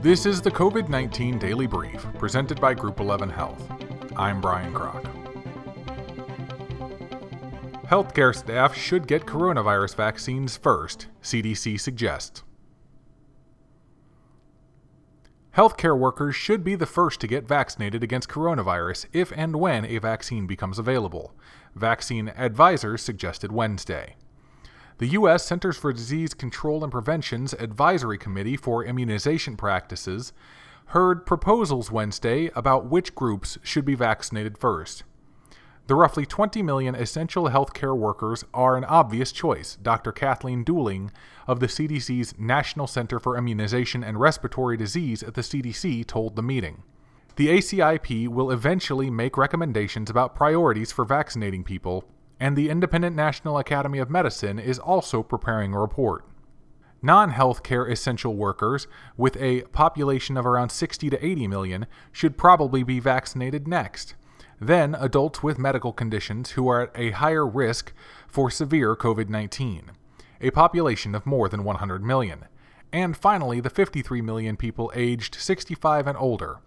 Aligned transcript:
This 0.00 0.26
is 0.26 0.40
the 0.40 0.50
COVID 0.52 0.88
19 0.88 1.40
Daily 1.40 1.66
Brief, 1.66 2.06
presented 2.18 2.60
by 2.60 2.72
Group 2.72 3.00
11 3.00 3.30
Health. 3.30 3.60
I'm 4.16 4.40
Brian 4.40 4.72
Kroc. 4.72 5.02
Healthcare 7.84 8.32
staff 8.32 8.76
should 8.76 9.08
get 9.08 9.26
coronavirus 9.26 9.96
vaccines 9.96 10.56
first, 10.56 11.08
CDC 11.20 11.80
suggests. 11.80 12.44
Healthcare 15.56 15.98
workers 15.98 16.36
should 16.36 16.62
be 16.62 16.76
the 16.76 16.86
first 16.86 17.20
to 17.22 17.26
get 17.26 17.48
vaccinated 17.48 18.04
against 18.04 18.28
coronavirus 18.28 19.06
if 19.12 19.32
and 19.34 19.56
when 19.56 19.84
a 19.84 19.98
vaccine 19.98 20.46
becomes 20.46 20.78
available, 20.78 21.34
vaccine 21.74 22.28
advisors 22.36 23.02
suggested 23.02 23.50
Wednesday. 23.50 24.14
The 24.98 25.06
U.S. 25.10 25.44
Centers 25.44 25.76
for 25.76 25.92
Disease 25.92 26.34
Control 26.34 26.82
and 26.82 26.90
Prevention's 26.90 27.52
Advisory 27.52 28.18
Committee 28.18 28.56
for 28.56 28.84
Immunization 28.84 29.56
Practices 29.56 30.32
heard 30.86 31.24
proposals 31.24 31.88
Wednesday 31.88 32.50
about 32.56 32.86
which 32.86 33.14
groups 33.14 33.58
should 33.62 33.84
be 33.84 33.94
vaccinated 33.94 34.58
first. 34.58 35.04
The 35.86 35.94
roughly 35.94 36.26
20 36.26 36.64
million 36.64 36.96
essential 36.96 37.44
healthcare 37.44 37.96
workers 37.96 38.44
are 38.52 38.76
an 38.76 38.82
obvious 38.82 39.30
choice, 39.30 39.76
Dr. 39.80 40.10
Kathleen 40.10 40.64
Dooling 40.64 41.10
of 41.46 41.60
the 41.60 41.68
CDC's 41.68 42.36
National 42.36 42.88
Center 42.88 43.20
for 43.20 43.36
Immunization 43.36 44.02
and 44.02 44.18
Respiratory 44.18 44.76
Disease 44.76 45.22
at 45.22 45.34
the 45.34 45.42
CDC 45.42 46.08
told 46.08 46.34
the 46.34 46.42
meeting. 46.42 46.82
The 47.36 47.50
ACIP 47.50 48.26
will 48.26 48.50
eventually 48.50 49.10
make 49.10 49.36
recommendations 49.36 50.10
about 50.10 50.34
priorities 50.34 50.90
for 50.90 51.04
vaccinating 51.04 51.62
people 51.62 52.04
and 52.40 52.56
the 52.56 52.68
Independent 52.68 53.16
National 53.16 53.58
Academy 53.58 53.98
of 53.98 54.10
Medicine 54.10 54.58
is 54.58 54.78
also 54.78 55.22
preparing 55.22 55.72
a 55.72 55.80
report. 55.80 56.24
Non 57.00 57.32
healthcare 57.32 57.90
essential 57.90 58.34
workers, 58.34 58.88
with 59.16 59.36
a 59.36 59.62
population 59.72 60.36
of 60.36 60.46
around 60.46 60.70
60 60.70 61.10
to 61.10 61.24
80 61.24 61.46
million, 61.46 61.86
should 62.10 62.36
probably 62.36 62.82
be 62.82 62.98
vaccinated 62.98 63.68
next. 63.68 64.14
Then, 64.60 64.96
adults 64.96 65.42
with 65.42 65.58
medical 65.58 65.92
conditions 65.92 66.50
who 66.50 66.68
are 66.68 66.82
at 66.82 66.90
a 66.96 67.12
higher 67.12 67.46
risk 67.46 67.92
for 68.26 68.50
severe 68.50 68.96
COVID 68.96 69.28
19, 69.28 69.92
a 70.40 70.50
population 70.50 71.14
of 71.14 71.26
more 71.26 71.48
than 71.48 71.62
100 71.62 72.02
million. 72.02 72.46
And 72.92 73.16
finally, 73.16 73.60
the 73.60 73.70
53 73.70 74.20
million 74.22 74.56
people 74.56 74.90
aged 74.94 75.36
65 75.36 76.08
and 76.08 76.18
older, 76.18 76.58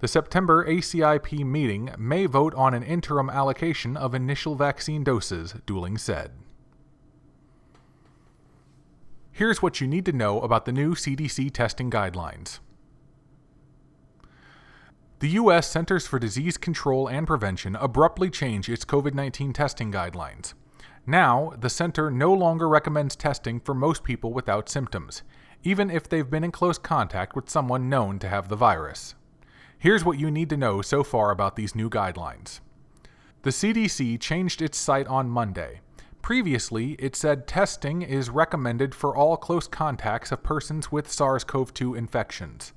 the 0.00 0.08
September 0.08 0.64
ACIP 0.66 1.44
meeting 1.44 1.90
may 1.98 2.26
vote 2.26 2.54
on 2.54 2.74
an 2.74 2.82
interim 2.82 3.30
allocation 3.30 3.96
of 3.96 4.14
initial 4.14 4.54
vaccine 4.54 5.02
doses, 5.02 5.54
Dooling 5.66 5.98
said. 5.98 6.32
Here's 9.32 9.60
what 9.60 9.80
you 9.80 9.86
need 9.86 10.06
to 10.06 10.12
know 10.12 10.40
about 10.40 10.64
the 10.64 10.72
new 10.72 10.94
CDC 10.94 11.52
testing 11.52 11.90
guidelines. 11.90 12.60
The 15.18 15.28
U.S. 15.28 15.66
Centers 15.70 16.06
for 16.06 16.18
Disease 16.18 16.58
Control 16.58 17.06
and 17.08 17.26
Prevention 17.26 17.74
abruptly 17.76 18.28
changed 18.28 18.68
its 18.68 18.84
COVID 18.84 19.14
19 19.14 19.54
testing 19.54 19.90
guidelines. 19.90 20.52
Now, 21.06 21.52
the 21.58 21.70
center 21.70 22.10
no 22.10 22.34
longer 22.34 22.68
recommends 22.68 23.16
testing 23.16 23.60
for 23.60 23.74
most 23.74 24.04
people 24.04 24.32
without 24.32 24.68
symptoms, 24.68 25.22
even 25.62 25.90
if 25.90 26.08
they've 26.08 26.28
been 26.28 26.44
in 26.44 26.52
close 26.52 26.78
contact 26.78 27.34
with 27.34 27.48
someone 27.48 27.88
known 27.88 28.18
to 28.18 28.28
have 28.28 28.48
the 28.48 28.56
virus. 28.56 29.14
Here's 29.78 30.04
what 30.04 30.18
you 30.18 30.30
need 30.30 30.48
to 30.50 30.56
know 30.56 30.80
so 30.80 31.04
far 31.04 31.30
about 31.30 31.56
these 31.56 31.74
new 31.74 31.90
guidelines. 31.90 32.60
The 33.42 33.50
CDC 33.50 34.18
changed 34.20 34.62
its 34.62 34.78
site 34.78 35.06
on 35.06 35.28
Monday. 35.28 35.80
Previously, 36.22 36.92
it 36.98 37.14
said 37.14 37.46
testing 37.46 38.02
is 38.02 38.30
recommended 38.30 38.94
for 38.94 39.14
all 39.14 39.36
close 39.36 39.68
contacts 39.68 40.32
of 40.32 40.42
persons 40.42 40.90
with 40.90 41.12
SARS 41.12 41.44
CoV 41.44 41.72
2 41.72 41.94
infections. 41.94 42.72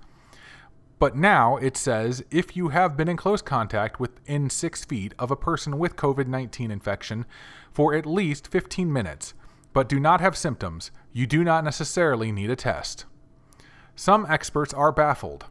But 1.00 1.16
now 1.16 1.56
it 1.56 1.78
says 1.78 2.22
if 2.30 2.58
you 2.58 2.68
have 2.70 2.98
been 2.98 3.08
in 3.08 3.16
close 3.16 3.42
contact 3.42 4.00
within 4.00 4.50
six 4.50 4.84
feet 4.84 5.16
of 5.18 5.32
a 5.32 5.38
person 5.38 5.80
with 5.80 5.96
COVID 5.96 6.28
19 6.28 6.70
infection 6.70 7.26
for 7.72 7.96
at 7.96 8.06
least 8.06 8.50
15 8.50 8.92
minutes, 8.92 9.34
but 9.72 9.88
do 9.88 10.00
not 10.00 10.20
have 10.20 10.38
symptoms, 10.38 10.92
you 11.14 11.26
do 11.26 11.44
not 11.46 11.64
necessarily 11.64 12.34
need 12.34 12.50
a 12.52 12.56
test. 12.58 13.06
Some 13.96 14.26
experts 14.30 14.74
are 14.74 14.92
baffled. 14.92 15.46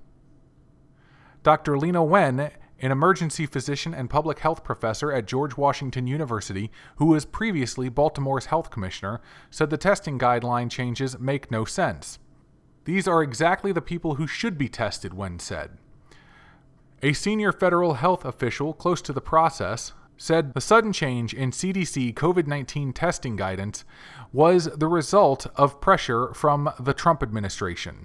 Dr. 1.48 1.76
Leana 1.76 2.06
Wen, 2.06 2.50
an 2.78 2.92
emergency 2.92 3.47
physician 3.47 3.94
and 3.94 4.10
public 4.10 4.41
health 4.41 4.62
professor 4.62 5.10
at 5.10 5.26
George 5.26 5.56
Washington 5.56 6.06
University, 6.06 6.70
who 6.97 7.06
was 7.06 7.25
previously 7.25 7.88
Baltimore's 7.88 8.44
health 8.44 8.69
commissioner, 8.69 9.22
said 9.48 9.70
the 9.70 9.78
testing 9.78 10.19
guideline 10.19 10.70
changes 10.70 11.19
make 11.19 11.50
no 11.50 11.64
sense. 11.64 12.19
These 12.84 13.09
are 13.09 13.22
exactly 13.22 13.72
the 13.72 13.81
people 13.81 14.16
who 14.16 14.26
should 14.26 14.59
be 14.59 14.69
tested, 14.69 15.14
Wen 15.14 15.38
said. 15.38 15.78
A 17.03 17.14
senior 17.14 17.53
federal 17.53 17.94
health 17.94 18.26
official 18.26 18.75
close 18.75 19.00
to 19.00 19.15
the 19.15 19.22
process 19.22 19.94
said 20.19 20.53
the 20.53 20.60
sudden 20.60 20.92
change 20.92 21.32
in 21.32 21.50
CDC 21.50 22.12
COVID 22.12 22.47
19 22.47 22.92
testing 22.92 23.36
guidance 23.36 23.86
was 24.34 24.66
the 24.66 24.86
result 24.86 25.47
of 25.56 25.80
pressure 25.80 26.34
from 26.34 26.70
the 26.78 26.92
Trump 26.92 27.22
administration. 27.22 28.04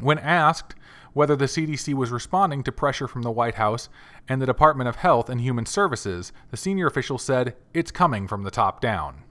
When 0.00 0.18
asked 0.18 0.74
whether 1.12 1.36
the 1.36 1.46
CDC 1.46 1.94
was 1.94 2.10
responding 2.10 2.62
to 2.62 2.72
pressure 2.72 3.08
from 3.08 3.22
the 3.22 3.30
White 3.30 3.56
House 3.56 3.88
and 4.28 4.40
the 4.40 4.46
Department 4.46 4.88
of 4.88 4.96
Health 4.96 5.28
and 5.28 5.40
Human 5.40 5.66
Services, 5.66 6.32
the 6.50 6.56
senior 6.56 6.86
official 6.86 7.18
said, 7.18 7.56
It's 7.74 7.90
coming 7.90 8.28
from 8.28 8.42
the 8.42 8.50
top 8.50 8.80
down. 8.80 9.24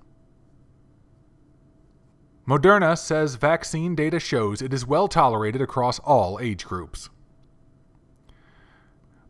Moderna 2.48 2.98
says 2.98 3.36
vaccine 3.36 3.96
data 3.96 4.20
shows 4.20 4.62
it 4.62 4.74
is 4.74 4.86
well 4.86 5.08
tolerated 5.08 5.62
across 5.62 6.00
all 6.00 6.40
age 6.40 6.66
groups. 6.66 7.10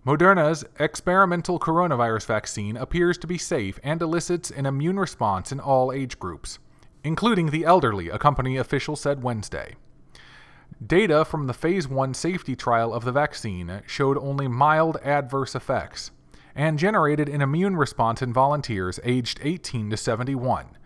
Moderna's 0.05 0.63
experimental 0.79 1.59
coronavirus 1.59 2.25
vaccine 2.25 2.77
appears 2.77 3.17
to 3.17 3.27
be 3.27 3.37
safe 3.37 3.77
and 3.83 4.01
elicits 4.01 4.49
an 4.49 4.65
immune 4.65 4.97
response 4.97 5.51
in 5.51 5.59
all 5.59 5.91
age 5.91 6.17
groups, 6.17 6.59
including 7.03 7.47
the 7.51 7.65
elderly, 7.65 8.09
a 8.09 8.17
company 8.17 8.55
official 8.55 8.95
said 8.95 9.21
Wednesday. 9.21 9.75
Data 10.85 11.25
from 11.25 11.47
the 11.47 11.53
Phase 11.53 11.89
1 11.89 12.13
safety 12.13 12.55
trial 12.55 12.93
of 12.93 13.03
the 13.03 13.11
vaccine 13.11 13.81
showed 13.85 14.17
only 14.17 14.47
mild 14.47 14.95
adverse 15.03 15.53
effects 15.53 16.11
and 16.55 16.79
generated 16.79 17.27
an 17.27 17.41
immune 17.41 17.75
response 17.75 18.21
in 18.21 18.31
volunteers 18.31 18.97
aged 19.03 19.39
18 19.43 19.89
to 19.89 19.97
71. 19.97 20.77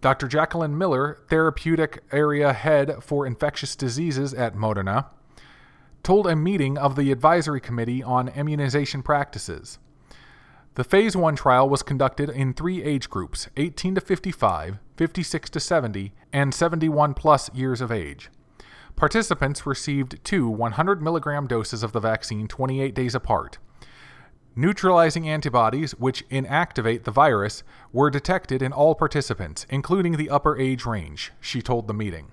Dr. 0.00 0.28
Jacqueline 0.28 0.78
Miller, 0.78 1.18
therapeutic 1.28 2.04
area 2.12 2.52
head 2.52 3.02
for 3.02 3.26
infectious 3.26 3.74
diseases 3.74 4.32
at 4.32 4.54
Moderna, 4.54 5.06
told 6.04 6.28
a 6.28 6.36
meeting 6.36 6.78
of 6.78 6.94
the 6.94 7.10
Advisory 7.10 7.60
Committee 7.60 8.04
on 8.04 8.28
Immunization 8.28 9.02
Practices. 9.02 9.80
The 10.76 10.84
Phase 10.84 11.16
1 11.16 11.34
trial 11.34 11.68
was 11.68 11.82
conducted 11.82 12.30
in 12.30 12.54
three 12.54 12.84
age 12.84 13.10
groups 13.10 13.48
18 13.56 13.96
to 13.96 14.00
55, 14.00 14.78
56 14.96 15.50
to 15.50 15.60
70, 15.60 16.12
and 16.32 16.54
71 16.54 17.14
plus 17.14 17.52
years 17.52 17.80
of 17.80 17.90
age. 17.90 18.30
Participants 19.00 19.64
received 19.64 20.22
two 20.24 20.46
100 20.46 21.00
milligram 21.00 21.46
doses 21.46 21.82
of 21.82 21.92
the 21.92 22.00
vaccine 22.00 22.46
28 22.46 22.94
days 22.94 23.14
apart. 23.14 23.56
Neutralizing 24.54 25.26
antibodies, 25.26 25.92
which 25.92 26.28
inactivate 26.28 27.04
the 27.04 27.10
virus, 27.10 27.62
were 27.94 28.10
detected 28.10 28.60
in 28.60 28.74
all 28.74 28.94
participants, 28.94 29.64
including 29.70 30.18
the 30.18 30.28
upper 30.28 30.58
age 30.58 30.84
range, 30.84 31.32
she 31.40 31.62
told 31.62 31.88
the 31.88 31.94
meeting. 31.94 32.30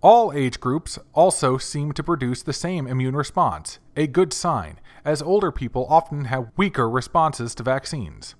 All 0.00 0.32
age 0.32 0.60
groups 0.60 0.96
also 1.12 1.58
seem 1.58 1.90
to 1.94 2.04
produce 2.04 2.44
the 2.44 2.52
same 2.52 2.86
immune 2.86 3.16
response, 3.16 3.80
a 3.96 4.06
good 4.06 4.32
sign, 4.32 4.78
as 5.04 5.20
older 5.20 5.50
people 5.50 5.88
often 5.90 6.26
have 6.26 6.52
weaker 6.56 6.88
responses 6.88 7.52
to 7.56 7.64
vaccines. 7.64 8.36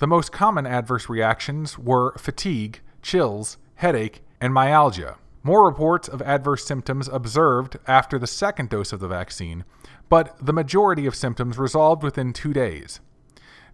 The 0.00 0.06
most 0.06 0.32
common 0.32 0.66
adverse 0.66 1.08
reactions 1.08 1.78
were 1.78 2.12
fatigue, 2.18 2.80
chills, 3.00 3.56
headache, 3.76 4.22
and 4.38 4.52
myalgia. 4.52 5.16
More 5.42 5.66
reports 5.66 6.08
of 6.08 6.22
adverse 6.22 6.64
symptoms 6.64 7.08
observed 7.08 7.76
after 7.86 8.18
the 8.18 8.26
second 8.26 8.70
dose 8.70 8.92
of 8.92 9.00
the 9.00 9.08
vaccine, 9.08 9.64
but 10.08 10.36
the 10.40 10.52
majority 10.52 11.06
of 11.06 11.16
symptoms 11.16 11.58
resolved 11.58 12.02
within 12.02 12.32
two 12.32 12.52
days. 12.52 13.00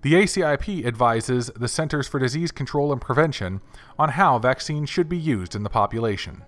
The 0.02 0.14
ACIP 0.14 0.86
advises 0.86 1.50
the 1.56 1.68
Centers 1.68 2.06
for 2.06 2.20
Disease 2.20 2.52
Control 2.52 2.92
and 2.92 3.00
Prevention 3.00 3.60
on 3.98 4.10
how 4.10 4.38
vaccines 4.38 4.88
should 4.88 5.08
be 5.08 5.18
used 5.18 5.56
in 5.56 5.64
the 5.64 5.70
population. 5.70 6.44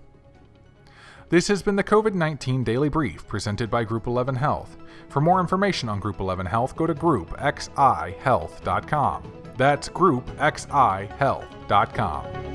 This 1.29 1.49
has 1.49 1.61
been 1.61 1.75
the 1.75 1.83
COVID 1.83 2.13
19 2.13 2.63
Daily 2.63 2.87
Brief 2.89 3.27
presented 3.27 3.69
by 3.69 3.83
Group 3.83 4.07
11 4.07 4.35
Health. 4.35 4.77
For 5.09 5.21
more 5.21 5.39
information 5.39 5.89
on 5.89 5.99
Group 5.99 6.19
11 6.19 6.45
Health, 6.45 6.75
go 6.75 6.87
to 6.87 6.95
groupxihealth.com. 6.95 9.23
That's 9.57 9.89
groupxihealth.com. 9.89 12.50